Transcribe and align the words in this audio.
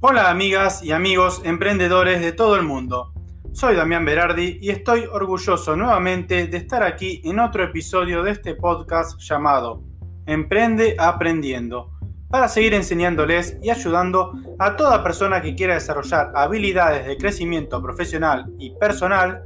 Hola 0.00 0.28
amigas 0.28 0.82
y 0.84 0.92
amigos 0.92 1.40
emprendedores 1.42 2.20
de 2.20 2.32
todo 2.32 2.56
el 2.56 2.62
mundo. 2.64 3.14
Soy 3.52 3.76
Damián 3.76 4.04
Berardi 4.04 4.58
y 4.60 4.68
estoy 4.68 5.06
orgulloso 5.10 5.74
nuevamente 5.74 6.46
de 6.48 6.56
estar 6.58 6.82
aquí 6.82 7.22
en 7.24 7.40
otro 7.40 7.64
episodio 7.64 8.22
de 8.22 8.32
este 8.32 8.54
podcast 8.54 9.18
llamado 9.18 9.82
Emprende 10.26 10.96
Aprendiendo, 10.98 11.92
para 12.28 12.48
seguir 12.48 12.74
enseñándoles 12.74 13.56
y 13.62 13.70
ayudando 13.70 14.34
a 14.58 14.76
toda 14.76 15.02
persona 15.02 15.40
que 15.40 15.54
quiera 15.54 15.72
desarrollar 15.72 16.30
habilidades 16.34 17.06
de 17.06 17.16
crecimiento 17.16 17.82
profesional 17.82 18.52
y 18.58 18.76
personal 18.76 19.44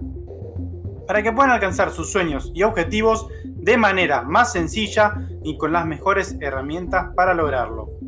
para 1.07 1.23
que 1.23 1.31
puedan 1.31 1.53
alcanzar 1.53 1.93
sus 1.93 2.11
sueños 2.11 2.51
y 2.57 2.65
objetivos 2.65 3.29
de 3.45 3.77
manera 3.77 4.23
más 4.23 4.51
sencilla 4.51 5.29
y 5.45 5.57
con 5.57 5.73
las 5.73 5.87
mejores 5.87 6.37
herramientas 6.41 7.15
para 7.15 7.35
lograrlo. 7.35 8.00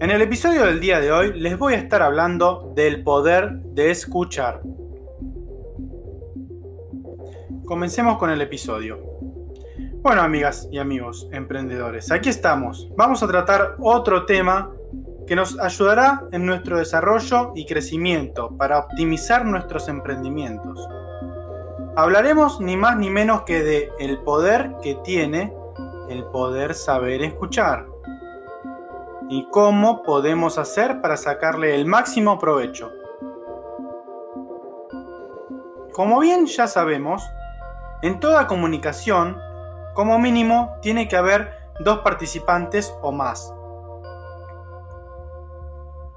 En 0.00 0.10
el 0.10 0.22
episodio 0.22 0.64
del 0.64 0.80
día 0.80 0.98
de 0.98 1.12
hoy 1.12 1.38
les 1.38 1.58
voy 1.58 1.74
a 1.74 1.76
estar 1.76 2.00
hablando 2.00 2.72
del 2.74 3.04
poder 3.04 3.50
de 3.50 3.90
escuchar. 3.90 4.62
Comencemos 7.66 8.16
con 8.16 8.30
el 8.30 8.40
episodio. 8.40 8.98
Bueno, 9.96 10.22
amigas 10.22 10.66
y 10.72 10.78
amigos 10.78 11.28
emprendedores, 11.32 12.10
aquí 12.10 12.30
estamos. 12.30 12.88
Vamos 12.96 13.22
a 13.22 13.28
tratar 13.28 13.76
otro 13.78 14.24
tema 14.24 14.72
que 15.26 15.36
nos 15.36 15.60
ayudará 15.60 16.22
en 16.32 16.46
nuestro 16.46 16.78
desarrollo 16.78 17.52
y 17.54 17.66
crecimiento 17.66 18.56
para 18.56 18.78
optimizar 18.78 19.44
nuestros 19.44 19.86
emprendimientos. 19.88 20.88
Hablaremos 21.94 22.58
ni 22.62 22.74
más 22.74 22.96
ni 22.96 23.10
menos 23.10 23.42
que 23.42 23.62
de 23.62 23.90
el 23.98 24.20
poder 24.20 24.76
que 24.82 24.94
tiene 25.04 25.52
el 26.08 26.24
poder 26.24 26.72
saber 26.72 27.22
escuchar 27.22 27.89
y 29.30 29.44
cómo 29.44 30.02
podemos 30.02 30.58
hacer 30.58 31.00
para 31.00 31.16
sacarle 31.16 31.76
el 31.76 31.86
máximo 31.86 32.40
provecho. 32.40 32.90
Como 35.92 36.18
bien 36.18 36.46
ya 36.46 36.66
sabemos, 36.66 37.22
en 38.02 38.18
toda 38.18 38.48
comunicación, 38.48 39.40
como 39.94 40.18
mínimo, 40.18 40.74
tiene 40.82 41.06
que 41.06 41.16
haber 41.16 41.52
dos 41.78 42.00
participantes 42.00 42.92
o 43.02 43.12
más. 43.12 43.54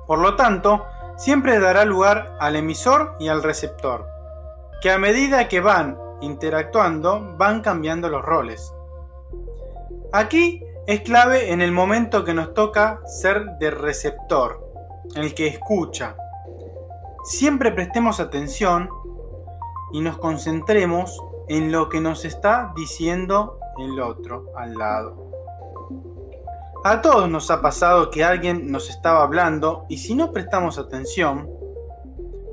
Por 0.07 0.17
lo 0.17 0.35
tanto, 0.35 0.83
siempre 1.15 1.59
dará 1.59 1.85
lugar 1.85 2.35
al 2.39 2.55
emisor 2.55 3.15
y 3.19 3.27
al 3.27 3.43
receptor, 3.43 4.07
que 4.81 4.89
a 4.89 4.97
medida 4.97 5.47
que 5.47 5.59
van 5.59 5.99
interactuando 6.21 7.35
van 7.37 7.61
cambiando 7.61 8.09
los 8.09 8.23
roles. 8.23 8.73
Aquí 10.11 10.62
es 10.85 11.01
clave 11.01 11.53
en 11.53 11.61
el 11.61 11.71
momento 11.71 12.25
que 12.25 12.33
nos 12.33 12.53
toca 12.53 12.99
ser 13.05 13.57
de 13.57 13.71
receptor, 13.71 14.59
el 15.15 15.33
que 15.33 15.47
escucha. 15.47 16.17
Siempre 17.23 17.71
prestemos 17.71 18.19
atención 18.19 18.89
y 19.93 20.01
nos 20.01 20.17
concentremos 20.17 21.17
en 21.47 21.71
lo 21.71 21.87
que 21.87 22.01
nos 22.01 22.25
está 22.25 22.73
diciendo 22.75 23.59
el 23.77 23.99
otro 24.01 24.51
al 24.57 24.73
lado. 24.73 25.31
A 26.83 27.01
todos 27.01 27.29
nos 27.29 27.49
ha 27.49 27.61
pasado 27.61 28.09
que 28.09 28.25
alguien 28.25 28.69
nos 28.69 28.89
estaba 28.89 29.23
hablando 29.23 29.85
y 29.87 29.99
si 29.99 30.15
no 30.15 30.33
prestamos 30.33 30.77
atención, 30.77 31.49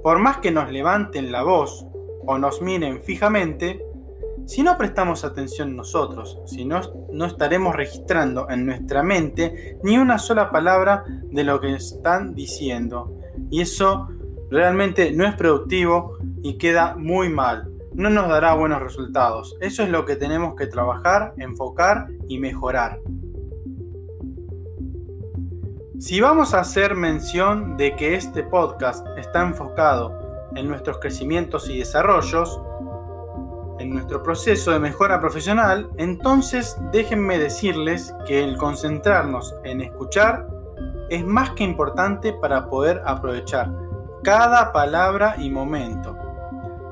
por 0.05 0.21
más 0.21 0.39
que 0.39 0.53
nos 0.53 0.71
levanten 0.71 1.33
la 1.33 1.43
voz 1.43 1.85
o 2.25 2.39
nos 2.39 2.63
miren 2.63 3.03
fijamente, 3.03 3.85
si 4.47 4.63
no 4.63 4.79
prestamos 4.79 5.25
atención 5.25 5.75
nosotros, 5.75 6.41
si 6.47 6.65
no, 6.65 6.81
no 7.13 7.27
estaremos 7.27 7.75
registrando 7.75 8.49
en 8.51 8.67
nuestra 8.67 9.03
mente 9.03 9.79
ni 9.83 9.99
una 9.99 10.19
sola 10.19 10.51
palabra 10.51 11.05
de 11.07 11.45
lo 11.45 11.61
que 11.61 11.75
están 11.75 12.35
diciendo. 12.35 13.17
Y 13.51 13.61
eso 13.63 14.09
realmente 14.51 15.13
no 15.13 15.27
es 15.27 15.35
productivo 15.35 16.19
y 16.43 16.59
queda 16.59 16.97
muy 16.97 17.29
mal. 17.29 17.71
No 17.93 18.11
nos 18.11 18.29
dará 18.29 18.55
buenos 18.55 18.81
resultados. 18.81 19.57
Eso 19.61 19.83
es 19.83 19.91
lo 19.91 20.05
que 20.05 20.17
tenemos 20.17 20.55
que 20.55 20.67
trabajar, 20.67 21.35
enfocar 21.39 22.09
y 22.29 22.39
mejorar. 22.39 23.01
Si 25.99 26.21
vamos 26.21 26.55
a 26.55 26.61
hacer 26.61 26.95
mención 26.95 27.77
de 27.77 27.95
que 27.95 28.15
este 28.15 28.43
podcast 28.43 29.07
está 29.19 29.43
enfocado 29.43 30.19
en 30.57 30.67
nuestros 30.67 30.99
crecimientos 30.99 31.69
y 31.69 31.79
desarrollos, 31.79 32.61
en 33.81 33.91
nuestro 33.91 34.23
proceso 34.23 34.73
de 34.73 34.79
mejora 34.79 35.21
profesional, 35.21 35.91
entonces 35.97 36.77
déjenme 36.93 37.39
decirles 37.39 38.15
que 38.27 38.45
el 38.45 38.59
concentrarnos 38.59 39.55
en 39.65 39.81
escuchar 39.81 40.47
es 41.09 41.25
más 41.25 41.51
que 41.53 41.65
importante 41.65 42.35
para 42.35 42.69
poder 42.69 43.01
aprovechar 43.07 43.73
cada 44.23 44.71
palabra 44.73 45.37
y 45.39 45.49
momento. 45.49 46.15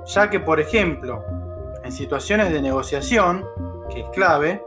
Ya 0.07 0.31
que, 0.31 0.41
por 0.41 0.61
ejemplo, 0.61 1.23
en 1.85 1.93
situaciones 1.93 2.51
de 2.51 2.63
negociación, 2.63 3.45
que 3.91 4.01
es 4.01 4.07
clave, 4.15 4.65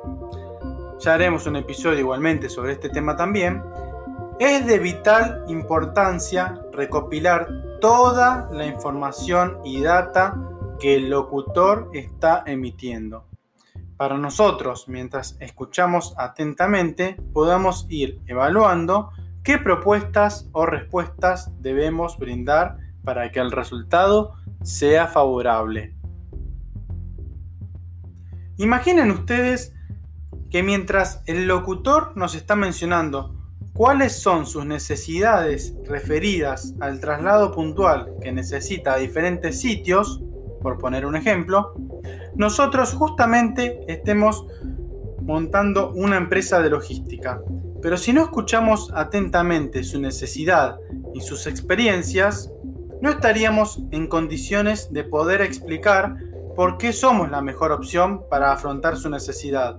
ya 1.00 1.16
haremos 1.16 1.48
un 1.48 1.56
episodio 1.56 1.98
igualmente 1.98 2.50
sobre 2.50 2.74
este 2.74 2.90
tema 2.90 3.16
también, 3.16 3.64
es 4.40 4.68
de 4.68 4.78
vital 4.78 5.44
importancia 5.48 6.62
recopilar 6.72 7.48
toda 7.80 8.48
la 8.52 8.68
información 8.68 9.58
y 9.64 9.82
data 9.82 10.36
que 10.82 10.96
el 10.96 11.12
locutor 11.12 11.92
está 11.94 12.44
emitiendo. 12.48 13.28
Para 13.98 14.18
nosotros, 14.18 14.88
mientras 14.88 15.38
escuchamos 15.40 16.16
atentamente, 16.18 17.18
podamos 17.34 17.86
ir 17.88 18.20
evaluando 18.26 19.12
qué 19.44 19.60
propuestas 19.60 20.50
o 20.54 20.66
respuestas 20.66 21.52
debemos 21.62 22.18
brindar 22.18 22.78
para 23.04 23.32
que 23.32 23.40
el 23.40 23.52
resultado 23.52 24.34
sea 24.64 25.06
favorable. 25.06 25.96
Imaginen 28.58 29.12
ustedes 29.12 29.76
que 30.50 30.64
mientras 30.64 31.22
el 31.28 31.48
locutor 31.48 32.18
nos 32.18 32.34
está 32.34 32.56
mencionando 32.56 33.36
cuáles 33.74 34.20
son 34.20 34.48
sus 34.48 34.66
necesidades 34.66 35.76
referidas 35.86 36.74
al 36.80 37.00
traslado 37.00 37.52
puntual 37.52 38.16
que 38.22 38.32
necesita 38.32 38.94
a 38.94 38.98
diferentes 38.98 39.62
sitios, 39.62 40.22
por 40.62 40.78
poner 40.78 41.06
un 41.06 41.16
ejemplo, 41.16 41.74
nosotros 42.36 42.94
justamente 42.94 43.80
estemos 43.88 44.46
montando 45.22 45.92
una 45.92 46.18
empresa 46.18 46.62
de 46.62 46.70
logística. 46.70 47.42
Pero 47.82 47.98
si 47.98 48.14
no 48.14 48.22
escuchamos 48.22 48.92
atentamente 48.94 49.84
su 49.84 50.00
necesidad 50.00 50.78
y 51.14 51.22
sus 51.22 51.48
experiencias, 51.48 52.52
no 53.02 53.10
estaríamos 53.10 53.82
en 53.92 54.08
condiciones 54.08 54.94
de 54.94 55.04
poder 55.04 55.42
explicar 55.42 56.16
por 56.56 56.78
qué 56.78 56.94
somos 56.94 57.32
la 57.32 57.42
mejor 57.42 57.72
opción 57.72 58.24
para 58.30 58.52
afrontar 58.52 58.98
su 58.98 59.10
necesidad. 59.10 59.78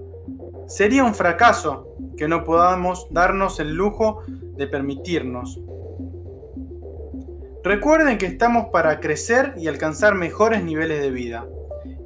Sería 0.67 1.05
un 1.05 1.15
fracaso 1.15 1.95
que 2.17 2.29
no 2.29 2.45
podamos 2.45 3.07
darnos 3.11 3.61
el 3.61 3.75
lujo 3.75 4.23
de 4.57 4.67
permitirnos. 4.67 5.61
Recuerden 7.65 8.19
que 8.19 8.27
estamos 8.27 8.71
para 8.73 8.99
crecer 8.99 9.55
y 9.57 9.69
alcanzar 9.69 10.17
mejores 10.17 10.65
niveles 10.65 11.01
de 11.01 11.11
vida. 11.11 11.47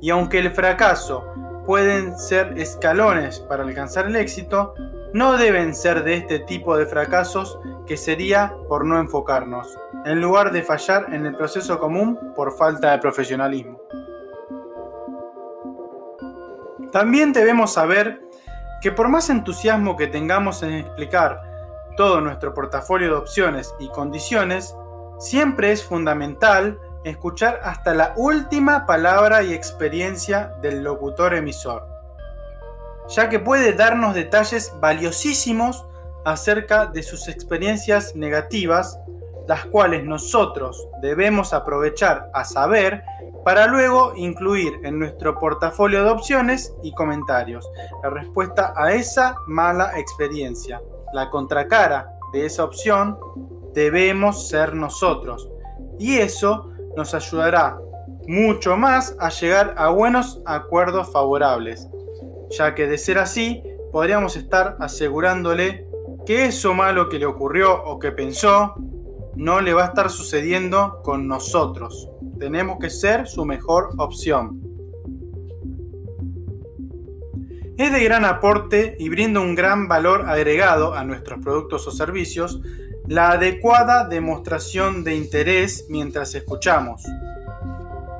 Y 0.02 0.10
aunque 0.10 0.38
el 0.38 0.50
fracaso 0.50 1.24
pueden 1.64 2.18
ser 2.18 2.58
escalones 2.58 3.40
para 3.40 3.62
alcanzar 3.62 4.06
el 4.06 4.16
éxito, 4.16 4.74
no 5.14 5.38
deben 5.38 5.74
ser 5.74 6.04
de 6.04 6.16
este 6.16 6.40
tipo 6.40 6.76
de 6.76 6.84
fracasos 6.84 7.58
que 7.86 7.96
sería 7.96 8.54
por 8.68 8.84
no 8.84 9.00
enfocarnos, 9.00 9.78
en 10.04 10.20
lugar 10.20 10.52
de 10.52 10.62
fallar 10.62 11.06
en 11.14 11.24
el 11.24 11.34
proceso 11.34 11.78
común 11.78 12.34
por 12.34 12.52
falta 12.58 12.92
de 12.92 12.98
profesionalismo. 12.98 13.80
También 16.92 17.32
debemos 17.32 17.72
saber 17.72 18.20
que 18.82 18.92
por 18.92 19.08
más 19.08 19.30
entusiasmo 19.30 19.96
que 19.96 20.06
tengamos 20.06 20.62
en 20.62 20.74
explicar 20.74 21.40
todo 21.96 22.20
nuestro 22.20 22.52
portafolio 22.52 23.08
de 23.08 23.16
opciones 23.16 23.74
y 23.78 23.88
condiciones, 23.88 24.76
siempre 25.18 25.72
es 25.72 25.84
fundamental 25.84 26.78
escuchar 27.04 27.60
hasta 27.62 27.94
la 27.94 28.14
última 28.16 28.86
palabra 28.86 29.42
y 29.42 29.52
experiencia 29.52 30.54
del 30.60 30.82
locutor 30.82 31.34
emisor, 31.34 31.86
ya 33.08 33.28
que 33.28 33.38
puede 33.38 33.72
darnos 33.72 34.14
detalles 34.14 34.72
valiosísimos 34.80 35.86
acerca 36.24 36.86
de 36.86 37.02
sus 37.02 37.28
experiencias 37.28 38.16
negativas, 38.16 38.98
las 39.46 39.64
cuales 39.66 40.04
nosotros 40.04 40.88
debemos 41.00 41.52
aprovechar 41.52 42.28
a 42.34 42.44
saber 42.44 43.04
para 43.44 43.68
luego 43.68 44.12
incluir 44.16 44.80
en 44.82 44.98
nuestro 44.98 45.38
portafolio 45.38 46.02
de 46.02 46.10
opciones 46.10 46.74
y 46.82 46.92
comentarios 46.92 47.70
la 48.02 48.10
respuesta 48.10 48.74
a 48.76 48.92
esa 48.92 49.36
mala 49.46 49.96
experiencia. 50.00 50.82
La 51.12 51.30
contracara 51.30 52.18
de 52.32 52.44
esa 52.44 52.64
opción 52.64 53.16
debemos 53.76 54.48
ser 54.48 54.74
nosotros 54.74 55.50
y 55.98 56.16
eso 56.16 56.70
nos 56.96 57.12
ayudará 57.12 57.78
mucho 58.26 58.74
más 58.78 59.14
a 59.20 59.28
llegar 59.28 59.74
a 59.76 59.90
buenos 59.90 60.40
acuerdos 60.46 61.12
favorables, 61.12 61.86
ya 62.56 62.74
que 62.74 62.86
de 62.86 62.96
ser 62.96 63.18
así 63.18 63.62
podríamos 63.92 64.34
estar 64.34 64.78
asegurándole 64.80 65.86
que 66.24 66.46
eso 66.46 66.72
malo 66.72 67.10
que 67.10 67.18
le 67.18 67.26
ocurrió 67.26 67.84
o 67.84 67.98
que 67.98 68.12
pensó 68.12 68.74
no 69.34 69.60
le 69.60 69.74
va 69.74 69.82
a 69.82 69.88
estar 69.88 70.08
sucediendo 70.08 71.02
con 71.02 71.28
nosotros. 71.28 72.08
Tenemos 72.38 72.78
que 72.80 72.88
ser 72.88 73.28
su 73.28 73.44
mejor 73.44 73.90
opción. 73.98 74.62
Es 77.76 77.92
de 77.92 78.02
gran 78.02 78.24
aporte 78.24 78.96
y 78.98 79.10
brinda 79.10 79.40
un 79.40 79.54
gran 79.54 79.86
valor 79.86 80.30
agregado 80.30 80.94
a 80.94 81.04
nuestros 81.04 81.40
productos 81.40 81.86
o 81.86 81.90
servicios 81.90 82.62
la 83.08 83.30
adecuada 83.30 84.06
demostración 84.06 85.04
de 85.04 85.14
interés 85.14 85.86
mientras 85.88 86.34
escuchamos. 86.34 87.04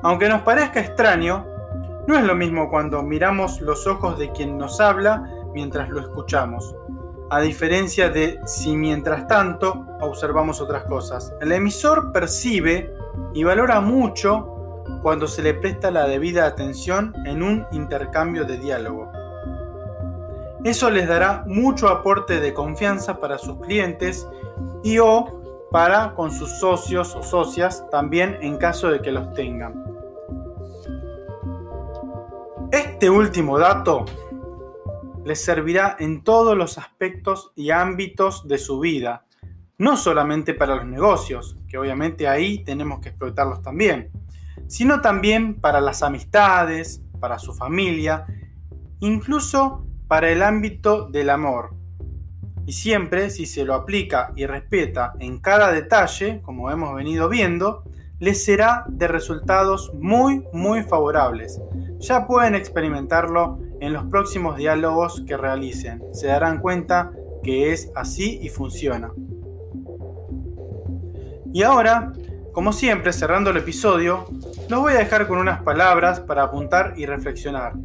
Aunque 0.01 0.29
nos 0.29 0.43
parezca 0.43 0.79
extraño, 0.79 1.45
no 2.07 2.17
es 2.17 2.23
lo 2.23 2.35
mismo 2.35 2.69
cuando 2.69 3.03
miramos 3.03 3.59
los 3.59 3.85
ojos 3.85 4.17
de 4.17 4.31
quien 4.31 4.57
nos 4.57 4.79
habla 4.79 5.29
mientras 5.53 5.89
lo 5.89 5.99
escuchamos, 5.99 6.73
a 7.29 7.41
diferencia 7.41 8.09
de 8.09 8.39
si 8.45 8.77
mientras 8.77 9.27
tanto 9.27 9.85
observamos 9.99 10.61
otras 10.61 10.83
cosas. 10.85 11.33
El 11.41 11.51
emisor 11.51 12.13
percibe 12.13 12.93
y 13.33 13.43
valora 13.43 13.81
mucho 13.81 14.53
cuando 15.01 15.27
se 15.27 15.41
le 15.41 15.53
presta 15.53 15.91
la 15.91 16.07
debida 16.07 16.45
atención 16.45 17.13
en 17.25 17.43
un 17.43 17.65
intercambio 17.71 18.45
de 18.45 18.57
diálogo. 18.57 19.11
Eso 20.67 20.89
les 20.89 21.07
dará 21.07 21.45
mucho 21.47 21.87
aporte 21.87 22.41
de 22.41 22.53
confianza 22.53 23.21
para 23.21 23.37
sus 23.37 23.57
clientes 23.61 24.27
y 24.83 24.97
o 24.99 25.69
para 25.71 26.13
con 26.13 26.29
sus 26.29 26.59
socios 26.59 27.15
o 27.15 27.23
socias 27.23 27.89
también 27.89 28.37
en 28.41 28.57
caso 28.57 28.89
de 28.89 29.01
que 29.01 29.13
los 29.13 29.31
tengan. 29.33 29.81
Este 32.69 33.09
último 33.09 33.57
dato 33.57 34.03
les 35.23 35.41
servirá 35.41 35.95
en 35.99 36.21
todos 36.21 36.57
los 36.57 36.77
aspectos 36.77 37.53
y 37.55 37.71
ámbitos 37.71 38.45
de 38.45 38.57
su 38.57 38.81
vida, 38.81 39.25
no 39.77 39.95
solamente 39.95 40.53
para 40.53 40.75
los 40.75 40.85
negocios, 40.85 41.55
que 41.69 41.77
obviamente 41.77 42.27
ahí 42.27 42.65
tenemos 42.65 42.99
que 42.99 43.07
explotarlos 43.07 43.61
también, 43.61 44.11
sino 44.67 44.99
también 44.99 45.61
para 45.61 45.79
las 45.79 46.03
amistades, 46.03 47.01
para 47.21 47.39
su 47.39 47.53
familia, 47.53 48.25
incluso 48.99 49.86
para 50.07 50.29
el 50.29 50.41
ámbito 50.41 51.07
del 51.09 51.29
amor, 51.29 51.77
y 52.67 52.73
siempre, 52.73 53.29
si 53.29 53.45
se 53.45 53.63
lo 53.63 53.73
aplica 53.73 54.33
y 54.35 54.45
respeta 54.45 55.13
en 55.19 55.39
cada 55.39 55.71
detalle, 55.71 56.41
como 56.41 56.69
hemos 56.69 56.93
venido 56.93 57.29
viendo, 57.29 57.85
les 58.19 58.43
será 58.43 58.83
de 58.89 59.07
resultados 59.07 59.93
muy, 59.93 60.43
muy 60.51 60.83
favorables. 60.83 61.61
Ya 61.99 62.27
pueden 62.27 62.55
experimentarlo 62.55 63.59
en 63.79 63.93
los 63.93 64.03
próximos 64.07 64.57
diálogos 64.57 65.23
que 65.25 65.37
realicen. 65.37 66.03
Se 66.11 66.27
darán 66.27 66.59
cuenta 66.59 67.13
que 67.41 67.71
es 67.71 67.89
así 67.95 68.37
y 68.41 68.49
funciona. 68.49 69.13
Y 71.53 71.63
ahora, 71.63 72.11
como 72.51 72.73
siempre, 72.73 73.13
cerrando 73.13 73.51
el 73.51 73.57
episodio, 73.57 74.25
los 74.67 74.81
voy 74.81 74.91
a 74.91 74.97
dejar 74.97 75.29
con 75.29 75.37
unas 75.37 75.61
palabras 75.61 76.19
para 76.19 76.43
apuntar 76.43 76.95
y 76.97 77.05
reflexionar. 77.05 77.75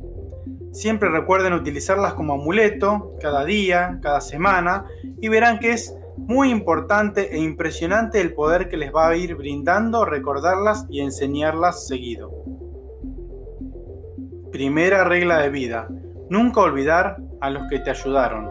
Siempre 0.73 1.11
recuerden 1.11 1.53
utilizarlas 1.53 2.15
como 2.15 2.33
amuleto 2.33 3.15
cada 3.21 3.45
día, 3.45 3.99
cada 4.03 4.23
semana 4.23 4.87
y 5.21 5.29
verán 5.29 5.59
que 5.59 5.73
es 5.73 5.95
muy 6.17 6.51
importante 6.51 7.35
e 7.35 7.39
impresionante 7.39 8.23
el 8.23 8.33
poder 8.33 8.71
que 8.71 8.79
les 8.79 8.93
va 8.93 9.09
a 9.09 9.17
ir 9.17 9.35
brindando 9.35 10.07
recordarlas 10.07 10.87
y 10.89 11.01
enseñarlas 11.01 11.87
seguido. 11.87 12.31
Primera 14.51 15.05
regla 15.05 15.39
de 15.39 15.51
vida. 15.51 15.89
Nunca 16.31 16.63
olvidar 16.63 17.19
a 17.43 17.51
los 17.51 17.69
que 17.69 17.79
te 17.79 17.91
ayudaron. 17.91 18.51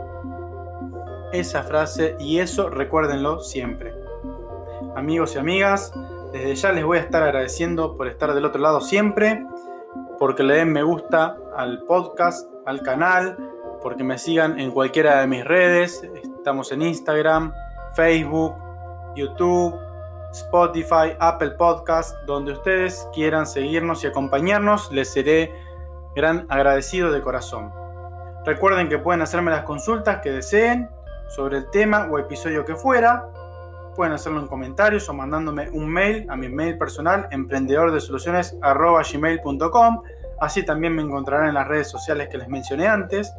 Esa 1.33 1.63
frase 1.63 2.15
y 2.19 2.38
eso 2.38 2.69
recuérdenlo 2.69 3.39
siempre. 3.39 3.94
Amigos 4.95 5.35
y 5.35 5.39
amigas, 5.39 5.91
desde 6.33 6.53
ya 6.53 6.71
les 6.71 6.85
voy 6.85 7.00
a 7.00 7.01
estar 7.01 7.23
agradeciendo 7.23 7.97
por 7.97 8.07
estar 8.07 8.35
del 8.35 8.45
otro 8.45 8.62
lado 8.62 8.79
siempre 8.79 9.44
porque 10.21 10.44
le 10.44 10.53
den 10.53 10.71
me 10.71 10.83
gusta 10.83 11.35
al 11.61 11.83
podcast, 11.83 12.49
al 12.65 12.81
canal, 12.81 13.37
porque 13.83 14.03
me 14.03 14.17
sigan 14.17 14.59
en 14.59 14.71
cualquiera 14.71 15.21
de 15.21 15.27
mis 15.27 15.45
redes. 15.45 16.01
Estamos 16.37 16.71
en 16.71 16.81
Instagram, 16.81 17.53
Facebook, 17.93 18.55
YouTube, 19.15 19.75
Spotify, 20.31 21.15
Apple 21.19 21.51
Podcast, 21.51 22.15
donde 22.25 22.53
ustedes 22.53 23.07
quieran 23.13 23.45
seguirnos 23.45 24.03
y 24.03 24.07
acompañarnos, 24.07 24.91
les 24.91 25.13
seré 25.13 25.53
gran 26.15 26.47
agradecido 26.49 27.11
de 27.11 27.21
corazón. 27.21 27.71
Recuerden 28.43 28.89
que 28.89 28.97
pueden 28.97 29.21
hacerme 29.21 29.51
las 29.51 29.61
consultas 29.63 30.17
que 30.23 30.31
deseen 30.31 30.89
sobre 31.29 31.57
el 31.57 31.69
tema 31.69 32.07
o 32.11 32.17
episodio 32.17 32.65
que 32.65 32.75
fuera. 32.75 33.29
Pueden 33.95 34.13
hacerlo 34.13 34.39
en 34.39 34.47
comentarios 34.47 35.07
o 35.09 35.13
mandándome 35.13 35.69
un 35.69 35.87
mail 35.87 36.25
a 36.27 36.35
mi 36.35 36.49
mail 36.49 36.80
personal 36.80 37.27
emprendedordesoluciones.gmail.com 37.30 40.01
Así 40.42 40.66
también 40.66 40.95
me 40.95 41.04
encontrarán 41.04 41.50
en 41.50 41.54
las 41.54 41.68
redes 41.68 41.90
sociales 41.90 42.28
que 42.28 42.38
les 42.38 42.50
mencioné 42.50 42.88
antes. 42.88 43.33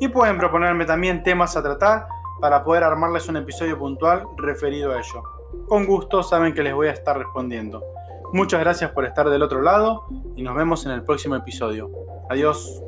Y 0.00 0.08
pueden 0.08 0.38
proponerme 0.38 0.86
también 0.86 1.22
temas 1.22 1.56
a 1.56 1.62
tratar 1.62 2.08
para 2.40 2.64
poder 2.64 2.82
armarles 2.82 3.28
un 3.28 3.36
episodio 3.36 3.78
puntual 3.78 4.24
referido 4.36 4.92
a 4.92 4.98
ello. 4.98 5.22
Con 5.68 5.86
gusto 5.86 6.22
saben 6.22 6.54
que 6.54 6.62
les 6.62 6.74
voy 6.74 6.88
a 6.88 6.92
estar 6.92 7.16
respondiendo. 7.16 7.82
Muchas 8.32 8.60
gracias 8.60 8.90
por 8.90 9.04
estar 9.04 9.28
del 9.30 9.42
otro 9.42 9.62
lado 9.62 10.06
y 10.34 10.42
nos 10.42 10.56
vemos 10.56 10.84
en 10.86 10.92
el 10.92 11.04
próximo 11.04 11.36
episodio. 11.36 11.90
Adiós. 12.28 12.85